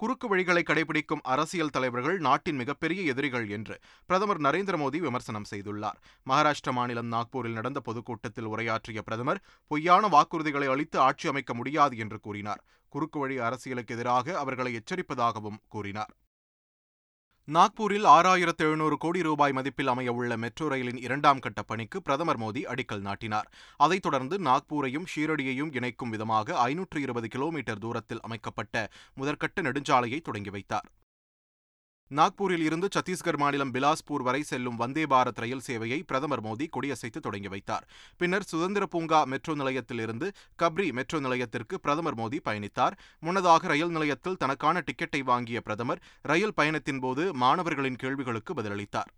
குறுக்கு 0.02 0.28
வழிகளை 0.30 0.62
கடைபிடிக்கும் 0.68 1.21
அரசியல் 1.32 1.71
தலைவர்கள் 1.71 2.16
நாட்டின் 2.18 2.56
மிகப்பெரிய 2.56 3.00
எதிரிகள் 3.12 3.44
என்று 3.49 3.75
பிரதமர் 4.06 4.40
நரேந்திர 4.40 4.76
மோடி 4.82 4.99
விமர்சனம் 4.99 5.47
செய்துள்ளார். 5.50 5.99
மகாராஷ்டிர 6.30 6.73
மாநிலம் 6.73 7.12
நாக்பூரில் 7.12 7.56
நடந்த 7.59 7.80
பொதுக்கூட்டத்தில் 7.80 8.44
உரையாற்றிய 8.44 9.02
பிரதமர் 9.02 9.42
பொய்யான 9.66 10.09
வாக்குறுதிகளை 10.09 10.68
அளித்து 10.68 10.99
ஆட்சி 10.99 11.28
அமைக்க 11.28 11.54
முடியாது 11.54 11.97
என்று 11.97 12.21
கூறினார். 12.21 12.64
குறுக்கு 12.88 13.18
வழி 13.18 13.38
அரசியலுக்கு 13.38 13.94
எதிராக 13.94 14.38
அவர்களை 14.38 14.73
எச்சரிப்பதாகவும் 14.80 15.62
கூறினார். 15.68 16.12
நாக்பூரில் 17.49 18.04
ஆறாயிரத்து 18.06 18.56
எழுநூறு 18.56 18.96
கோடி 18.96 19.22
ரூபாய் 19.22 19.52
மதிப்பில் 19.52 19.88
அமையவுள்ள 19.88 20.37
மெட்ரோ 20.37 20.68
ரயிலின் 20.68 20.96
இரண்டாம் 20.96 21.38
கட்ட 21.38 21.62
பணிக்கு 21.62 22.02
பிரதமர் 22.02 22.40
மோடி 22.40 22.61
அடிக்கல் 22.66 23.00
நாட்டினார். 23.00 23.50
அதைத் 23.76 24.02
தொடர்ந்து 24.02 24.38
நாக்பூரையும் 24.38 25.06
ஷீரடியையும் 25.16 25.75
இணைக்கும் 25.75 26.11
விதமாக 26.11 26.56
ஐநூற்று 26.56 27.00
இருபது 27.00 27.28
கிலோமீட்டர் 27.28 27.78
தூரத்தில் 27.78 28.20
அமைக்கப்பட்ட 28.20 28.88
முதற்கட்ட 29.16 29.61
நெடுஞ்சாலையை 29.61 30.20
தொடங்கி 30.20 30.50
வைத்தார். 30.50 30.88
நாக்பூரில் 32.19 32.64
இருந்து 32.64 32.88
சத்தீஸ்கர் 32.95 33.37
மாநிலம் 33.37 33.71
பிலாஸ்பூர் 33.75 34.25
வரை 34.26 34.42
செல்லும் 34.42 34.76
வந்தே 34.76 35.04
பாரத் 35.04 35.40
ரயில் 35.42 35.62
சேவையை 35.66 35.99
பிரதமர் 36.07 36.42
மோடி 36.45 36.66
கொடியசைத்து 36.75 37.21
தொடங்கி 37.26 37.49
வைத்தார். 37.49 37.87
பின்னர் 38.16 38.42
சுதந்திர 38.42 38.87
பூங்கா 38.87 39.21
மெட்ரோ 39.25 39.54
நிலையத்திலிருந்து 39.54 40.28
கப்ரி 40.62 40.92
மெட்ரோ 40.92 41.21
நிலையத்திற்கு 41.21 41.81
பிரதமர் 41.81 42.19
மோடி 42.19 42.40
பயணித்தார். 42.45 42.97
முன்னதாக 43.21 43.66
ரயில் 43.66 43.95
நிலையத்தில் 43.97 44.40
தனக்கான 44.45 44.85
டிக்கெட்டை 44.88 45.23
வாங்கிய 45.33 45.61
பிரதமர் 45.61 46.02
ரயில் 46.23 46.54
பயணத்தின் 46.54 46.99
போது 46.99 47.35
மாணவர்களின் 47.35 47.97
கேள்விகளுக்கு 47.97 48.54
பதிலளித்தார். 48.54 49.11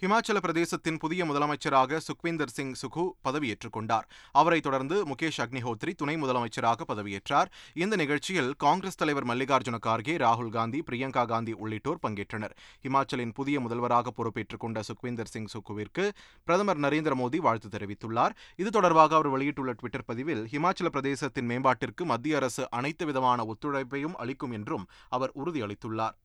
ஹிமாச்சல 0.00 0.38
பிரதேசத்தின் 0.42 0.98
புதிய 0.98 1.24
முதலமைச்சராக 1.24 1.98
சுக்விந்தர் 1.98 2.52
சிங் 2.52 2.72
சுகு 2.72 3.10
பதவியேற்றுக் 3.24 3.72
கொண்டார். 3.72 4.08
அவரைத் 4.32 4.62
தொடர்ந்து 4.62 5.04
முகேஷ் 5.04 5.38
அக்னிஹோத்ரி 5.38 5.94
துணை 5.94 6.14
முதலமைச்சராக 6.16 6.80
பதவியேற்றார். 6.88 7.44
இந்த 7.74 7.96
நிகழ்ச்சியில் 7.96 8.54
காங்கிரஸ் 8.56 8.96
தலைவர் 8.96 9.26
மல்லிகார்ஜுன 9.26 9.78
கார்கே 9.86 10.14
ராகுல் 10.16 10.48
காந்தி 10.48 10.82
பிரியங்கா 10.90 11.26
காந்தி 11.26 11.52
உள்ளிட்டோர் 11.52 11.98
பங்கேற்றனர். 12.02 12.50
ஹிமாச்சலின் 12.82 13.34
புதிய 13.34 13.60
முதல்வராக 13.60 14.10
பொறுப்பேற்றுக் 14.10 14.60
கொண்ட 14.60 14.80
சுக்விந்தர் 14.80 15.30
சிங் 15.34 15.46
சுக்குவிற்கு 15.46 16.10
பிரதமர் 16.44 16.80
நரேந்திர 16.80 17.18
மோடி 17.22 17.36
வாழ்த்து 17.36 17.68
தெரிவித்துள்ளார். 17.68 18.30
இது 18.56 18.70
தொடர்பாக 18.70 19.14
அவர் 19.14 19.28
வெளியிட்டுள்ள 19.28 19.72
டுவிட்டர் 19.72 20.06
பதிவில் 20.06 20.48
ஹிமாச்சல 20.52 20.88
பிரதேசத்தின் 20.92 21.48
மேம்பாட்டிற்கு 21.48 22.04
மத்திய 22.04 22.36
அரசு 22.36 22.70
அனைத்து 22.70 23.06
விதமான 23.06 23.44
ஒத்துழைப்பையும் 23.44 24.16
அளிக்கும் 24.16 24.50
என்றும் 24.50 24.86
அவர் 25.08 25.32
உறுதியளித்துள்ளார். 25.36 26.16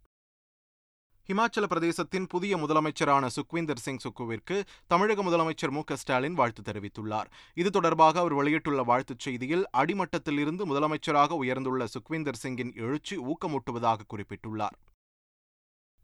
ஹிமாச்சல 1.30 1.66
பிரதேசத்தின் 1.70 2.26
புதிய 2.28 2.58
முதலமைச்சரான 2.58 3.30
சுக்விந்தர் 3.36 3.80
சிங் 3.86 3.98
சுக்குவிற்கு 3.98 4.66
தமிழக 4.88 5.24
முதலமைச்சர் 5.24 5.72
மு 5.72 5.82
ஸ்டாலின் 5.94 6.34
வாழ்த்து 6.34 6.62
தெரிவித்துள்ளார். 6.62 7.30
இது 7.54 7.70
தொடர்பாக 7.70 8.20
அவர் 8.20 8.34
வெளியிட்டுள்ள 8.34 8.84
வாழ்த்துச் 8.84 9.30
செய்தியில் 9.30 9.64
அடிமட்டத்திலிருந்து 9.78 10.66
முதலமைச்சராக 10.72 11.38
உயர்ந்துள்ள 11.44 11.86
சுக்விந்தர் 11.86 12.40
சிங்கின் 12.44 12.74
எழுச்சி 12.76 13.18
ஊக்கமூட்டுவதாக 13.18 14.08
குறிப்பிட்டுள்ளார். 14.14 14.78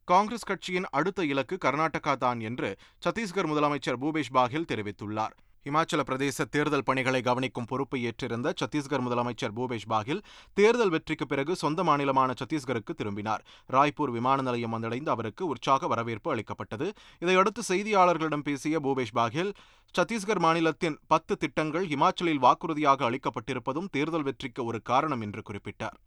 காங்கிரஸ் 0.03 0.43
கட்சியின் 0.43 0.89
அடுத்த 0.91 1.25
இலக்கு 1.25 1.57
கர்நாடகா 1.65 2.17
தான் 2.17 2.39
என்று 2.39 2.77
சத்தீஸ்கர் 3.05 3.49
முதலமைச்சர் 3.51 4.01
பூபேஷ் 4.01 4.33
பாகில் 4.33 4.69
தெரிவித்துள்ளார். 4.73 5.35
இமாச்சல 5.65 6.01
பிரதேச 6.09 6.45
தேர்தல் 6.53 6.83
பணிகளை 6.83 7.19
கவனிக்கும் 7.21 7.67
பொறுப்பை 7.71 7.99
ஏற்றிருந்த 8.09 8.53
சத்தீஸ்கர் 8.61 9.03
முதலமைச்சர் 9.05 9.53
பூபேஷ் 9.57 9.85
பாகில் 9.87 10.21
தேர்தல் 10.53 10.89
வெற்றிக்கு 10.89 11.25
பிறகு 11.27 11.55
சொந்த 11.55 11.83
மாநிலமான 11.83 12.33
சத்தீஸ்கருக்கு 12.39 12.93
திரும்பினார். 12.95 13.43
ராய்ப்பூர் 13.69 14.13
விமான 14.15 14.41
நிலையம் 14.41 14.73
வந்தடைந்து 14.75 15.09
அவருக்கு 15.09 15.47
உற்சாக 15.47 15.87
வரவேற்பு 15.87 16.31
அளிக்கப்பட்டது. 16.31 16.87
இதையடுத்து 17.19 17.63
செய்தியாளர்களிடம் 17.69 18.45
பேசிய 18.47 18.79
பூபேஷ் 18.79 19.15
பாகில் 19.19 19.51
சத்தீஸ்கர் 19.97 20.39
மாநிலத்தின் 20.39 20.97
பத்து 21.07 21.37
திட்டங்கள் 21.37 21.85
ஹிமாச்சலில் 21.87 22.43
வாக்குறுதியாக 22.47 23.05
அளிக்கப்பட்டிருப்பதும் 23.09 23.91
தேர்தல் 23.91 24.23
வெற்றிக்கு 24.23 24.65
ஒரு 24.65 24.81
காரணம் 24.81 25.21
என்று 25.21 25.43
குறிப்பிட்டார். 25.49 25.99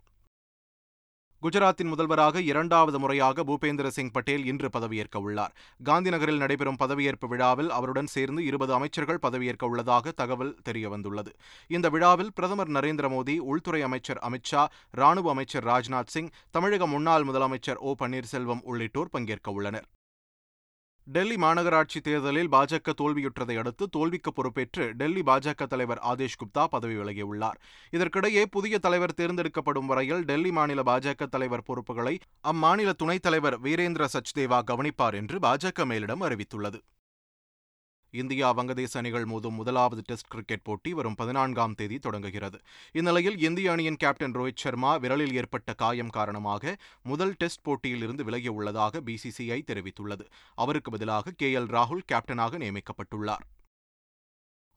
குஜராத்தின் 1.45 1.89
முதல்வராக 1.89 2.41
இரண்டாவது 2.41 2.99
முறையாக 2.99 3.45
பூபேந்திர 3.45 3.87
சிங் 3.87 4.11
பட்டேல் 4.11 4.45
இன்று 4.47 4.69
பதவியேற்க 4.69 5.19
உள்ளார். 5.19 5.53
காந்திநகரில் 5.85 6.37
நடைபெறும் 6.37 6.79
பதவியேற்பு 6.83 7.27
விழாவில் 7.29 7.71
அவருடன் 7.71 8.07
சேர்ந்து 8.07 8.45
இருபது 8.45 8.73
அமைச்சர்கள் 8.73 9.19
பதவியேற்க 9.19 9.67
உள்ளதாக 9.67 10.11
தகவல் 10.11 10.57
தெரியவந்துள்ளது. 10.69 11.33
இந்த 11.69 11.89
விழாவில் 11.89 12.33
பிரதமர் 12.35 12.71
நரேந்திர 12.71 13.09
மோடி 13.17 13.39
உள்துறை 13.39 13.83
அமைச்சர் 13.83 14.21
அமித்ஷா 14.29 14.67
ராணுவ 14.91 15.31
அமைச்சர் 15.31 15.65
ராஜ்நாத் 15.65 16.15
சிங் 16.15 16.33
தமிழக 16.51 16.87
முன்னாள் 16.87 17.25
முதலமைச்சர் 17.25 17.81
ஓ 17.81 17.95
பன்னீர்செல்வம் 17.99 18.63
உள்ளிட்டோர் 18.63 19.11
பங்கேற்க 19.11 19.51
உள்ளனர். 19.51 19.87
டெல்லி 21.07 21.37
மாநகராட்சி 21.37 22.01
தேர்தலில் 22.01 22.49
பாஜக 22.49 22.93
தோல்வியுற்றதை 23.01 23.57
அடுத்து 23.59 23.85
தோல்விக்கு 23.89 24.31
பொறுப்பேற்று 24.33 24.85
டெல்லி 24.93 25.23
பாஜக 25.23 25.67
தலைவர் 25.67 26.01
ஆதேஷ் 26.03 26.37
குப்தா 26.43 26.65
பதவி 26.65 26.97
விலகியுள்ளார் 26.97 27.59
இதற்கிடையே 27.93 28.43
புதிய 28.47 28.79
தலைவர் 28.79 29.15
தேர்ந்தெடுக்கப்படும் 29.15 29.87
வரையில் 29.87 30.25
டெல்லி 30.25 30.53
மாநில 30.53 30.83
பாஜக 30.83 31.27
தலைவர் 31.27 31.63
பொறுப்புகளை 31.63 32.15
அம்மாநில 32.45 32.93
துணைத் 32.93 33.23
தலைவர் 33.23 33.59
வீரேந்திர 33.61 34.07
சச்தேவா 34.15 34.61
கவனிப்பார் 34.65 35.15
என்று 35.15 35.39
பாஜக 35.39 35.87
மேலிடம் 35.93 36.25
அறிவித்துள்ளது. 36.29 36.81
இந்தியா 38.15 38.49
வங்கதேச 38.57 38.93
அணிகள் 38.93 39.25
மோதும் 39.25 39.57
முதலாவது 39.61 40.03
டெஸ்ட் 40.07 40.29
கிரிக்கெட் 40.29 40.63
போட்டி 40.63 40.93
வரும் 40.93 41.15
பதினான்காம் 41.15 41.75
தேதி 41.75 41.99
தொடங்குகிறது. 41.99 42.59
இந்நிலையில் 42.93 43.39
இந்திய 43.39 43.73
அணியின் 43.73 43.97
கேப்டன் 43.97 44.33
ரோஹித் 44.33 44.63
சர்மா 44.65 44.93
விரலில் 44.97 45.35
ஏற்பட்ட 45.35 45.75
காயம் 45.75 46.15
காரணமாக 46.19 46.77
முதல் 47.03 47.35
டெஸ்ட் 47.39 47.63
போட்டியில் 47.63 48.03
இருந்து 48.03 48.25
விலகியுள்ளதாக 48.25 49.03
பிசிசிஐ 49.09 49.61
தெரிவித்துள்ளது. 49.71 50.27
அவருக்கு 50.55 50.91
பதிலாக 50.91 51.35
கே 51.37 51.51
எல் 51.57 51.73
ராகுல் 51.77 52.07
கேப்டனாக 52.13 52.63
நியமிக்கப்பட்டுள்ளார். 52.65 53.45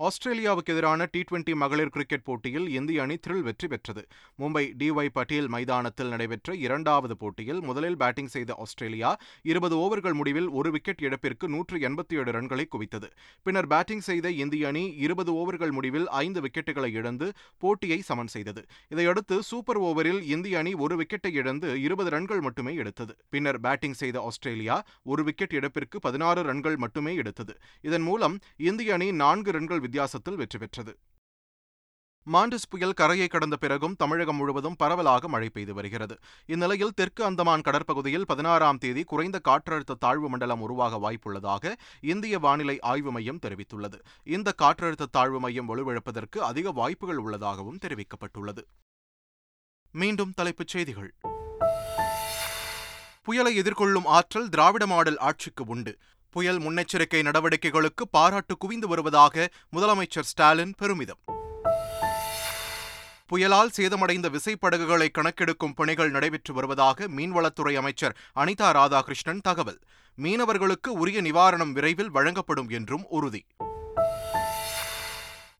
ஆஸ்திரேலியாவுக்கு 0.06 0.72
எதிரான 0.74 1.06
டி 1.14 1.22
டுவெண்டி 1.30 1.54
மகளிர் 1.62 1.92
கிரிக்கெட் 1.94 2.24
போட்டியில் 2.26 2.66
இந்திய 2.78 2.98
அணி 3.04 3.16
த்ரில் 3.26 3.46
வெற்றி 3.48 3.68
பெற்றது. 3.72 4.02
மும்பை 4.42 4.62
டிஒய் 4.80 5.10
பட்டேல் 5.16 5.48
மைதானத்தில் 5.54 6.12
நடைபெற்ற 6.14 6.56
இரண்டாவது 6.66 7.16
போட்டியில் 7.22 7.62
முதலில் 7.68 7.98
பேட்டிங் 8.02 8.30
செய்த 8.34 8.56
ஆஸ்திரேலியா 8.64 9.12
இருபது 9.52 9.76
ஓவர்கள் 9.84 10.16
முடிவில் 10.20 10.50
ஒரு 10.60 10.72
விக்கெட் 10.76 11.02
இழப்பிற்கு 11.06 11.46
நூற்று 11.54 11.80
எண்பத்தி 11.88 12.20
ஏழு 12.20 12.32
ரன்களை 12.38 12.66
குவித்தது. 12.76 13.10
பின்னர் 13.46 13.70
பேட்டிங் 13.74 14.06
செய்த 14.10 14.32
இந்திய 14.44 14.68
அணி 14.72 14.84
இருபது 15.06 15.34
ஓவர்கள் 15.42 15.74
முடிவில் 15.78 16.08
ஐந்து 16.22 16.42
விக்கெட்டுகளை 16.46 16.92
இழந்து 17.00 17.30
போட்டியை 17.64 18.00
சமன் 18.10 18.32
செய்தது. 18.36 18.64
இதையடுத்து 18.94 19.38
சூப்பர் 19.50 19.82
ஓவரில் 19.88 20.22
இந்திய 20.36 20.62
அணி 20.62 20.76
ஒரு 20.86 20.98
விக்கெட்டை 21.02 21.34
இழந்து 21.42 21.72
இருபது 21.88 22.12
ரன்கள் 22.18 22.44
மட்டுமே 22.50 22.76
எடுத்தது. 22.84 23.16
பின்னர் 23.30 23.62
பேட்டிங் 23.68 23.98
செய்த 24.04 24.20
ஆஸ்திரேலியா 24.30 24.78
ஒரு 25.14 25.24
விக்கெட் 25.24 25.58
இழப்பிற்கு 25.62 25.98
பதினாறு 26.08 26.44
ரன்கள் 26.52 26.80
மட்டுமே 26.86 27.16
எடுத்தது. 27.24 27.56
இதன் 27.90 28.08
மூலம் 28.12 28.38
இந்திய 28.70 28.96
அணி 29.00 29.10
நான்கு 29.26 29.52
ரன்கள் 29.60 29.86
வித்தியாசத்தில் 29.88 30.36
வெற்றி 30.36 30.60
பெற்றது. 30.60 30.94
மாண்டஸ் 32.28 32.70
புயல் 32.70 32.94
கரையை 32.94 33.28
கடந்த 33.28 33.56
பிறகும் 33.56 33.96
தமிழகம் 33.96 34.36
முழுவதும் 34.36 34.76
பரவலாக 34.76 35.28
மழை 35.28 35.50
பெய்து 35.50 35.74
வருகிறது. 35.74 36.16
இந்நிலையில் 36.46 36.96
தெற்கு 36.96 37.22
அந்தமான் 37.24 37.64
கடற்பகுதியில் 37.68 38.26
பதினாறாம் 38.26 38.78
தேதி 38.78 39.04
குறைந்த 39.04 39.40
காற்றழுத்த 39.44 39.96
தாழ்வு 40.00 40.30
மண்டலம் 40.30 40.62
உருவாக 40.62 41.00
வாய்ப்புள்ளதாக 41.04 41.74
இந்திய 42.02 42.40
வானிலை 42.40 42.80
ஆய்வு 42.80 43.12
மையம் 43.12 43.40
தெரிவித்துள்ளது. 43.46 44.00
இந்த 44.24 44.54
காற்றழுத்த 44.62 45.06
தாழ்வு 45.12 45.40
மையம் 45.40 45.70
வலுவிழப்பதற்கு 45.70 46.38
அதிக 46.50 46.72
வாய்ப்புகள் 46.72 47.18
உள்ளதாகவும் 47.18 47.80
தெரிவிக்கப்பட்டுள்ளது. 47.86 48.64
மீண்டும் 49.92 50.32
தலைப்புச் 50.32 50.68
செய்திகள். 50.68 51.12
புயலை 53.24 53.54
எதிர்கொள்ளும் 53.60 54.06
ஆற்றல் 54.06 54.50
திராவிட 54.50 54.88
மாடல் 54.88 55.18
ஆட்சிக்கு 55.18 55.64
உண்டு. 55.68 55.98
புயல் 56.30 56.60
முன்னெச்சரிக்கை 56.60 57.24
நடவடிக்கைகளுக்கு 57.24 58.08
பாராட்டு 58.12 58.58
குவிந்து 58.58 58.88
வருவதாக 58.88 59.50
முதலமைச்சர் 59.76 60.28
ஸ்டாலின் 60.32 60.74
பெருமிதம். 60.78 61.20
புயலால் 63.28 63.72
சேதமடைந்த 63.78 64.30
விசைப்படகுகளை 64.30 65.08
கணக்கெடுக்கும் 65.12 65.74
பணிகள் 65.76 66.12
நடைபெற்று 66.12 66.54
வருவதாக 66.54 67.08
மீன்வளத்துறை 67.08 67.74
அமைச்சர் 67.74 68.18
அனிதா 68.36 68.70
ராதாகிருஷ்ணன் 68.72 69.42
தகவல். 69.42 69.80
மீனவர்களுக்கு 70.22 70.88
உரிய 70.88 71.22
நிவாரணம் 71.22 71.72
விரைவில் 71.72 72.10
வழங்கப்படும் 72.10 72.70
என்றும் 72.70 73.06
உறுதி. 73.10 73.46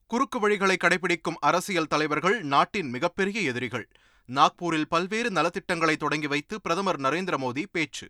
குறுக்கு 0.06 0.48
வழிகளை 0.48 0.76
கடைபிடிக்கும் 0.76 1.38
அரசியல் 1.40 1.86
தலைவர்கள் 1.86 2.42
நாட்டின் 2.42 2.90
மிகப்பெரிய 2.90 3.40
எதிரிகள். 3.40 3.88
நாக்பூரில் 4.34 4.88
பல்வேறு 4.88 5.30
நலத்திட்டங்களை 5.30 5.96
தொடங்கி 5.96 6.26
வைத்து 6.26 6.60
பிரதமர் 6.60 7.00
நரேந்திர 7.00 7.34
மோடி 7.36 7.64
பேச்சு. 7.72 8.08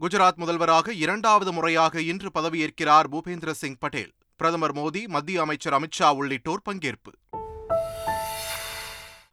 குஜராத் 0.00 0.34
முதல்வராக 0.34 0.92
இரண்டாவது 0.92 1.52
முறையாக 1.52 2.00
இன்று 2.00 2.30
பதவியேற்கிறார் 2.34 3.06
பூபேந்திர 3.12 3.50
சிங் 3.50 3.78
பட்டேல். 3.78 4.12
பிரதமர் 4.36 4.74
மோடி 4.74 5.06
மத்திய 5.06 5.40
அமைச்சர் 5.40 5.72
அமித்ஷா 5.72 6.14
உள்ளிட்டோர் 6.14 6.62
பங்கேற்பு. 6.70 7.12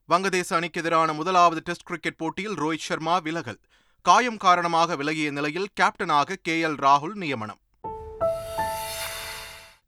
வங்கதேச 0.09 0.53
அணிக்கு 0.53 0.81
எதிரான 0.81 1.13
முதலாவது 1.13 1.61
டெஸ்ட் 1.63 1.83
கிரிக்கெட் 1.83 2.15
போட்டியில் 2.15 2.53
ரோஹித் 2.53 2.87
சர்மா 2.87 3.17
விலகல். 3.17 3.59
காயம் 4.01 4.37
காரணமாக 4.37 4.95
விலகிய 4.95 5.31
நிலையில் 5.31 5.67
கேப்டனாக 5.79 6.35
கே 6.41 6.63
எல் 6.63 6.79
ராகுல் 6.79 7.13
நியமனம். 7.13 7.59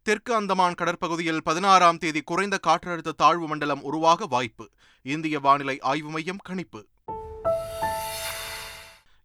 தெற்கு 0.03 0.35
அந்தமான் 0.35 0.77
கடற்பகுதியில் 0.81 1.41
பதினாறாம் 1.43 1.97
தேதி 1.97 2.21
குறைந்த 2.21 2.59
காற்றழுத்த 2.67 3.11
தாழ்வு 3.17 3.47
மண்டலம் 3.47 3.81
உருவாக 3.81 4.25
வாய்ப்பு. 4.25 4.69
இந்திய 5.01 5.39
வானிலை 5.39 5.79
ஆய்வு 5.79 6.09
மையம் 6.09 6.43
கணிப்பு. 6.43 6.87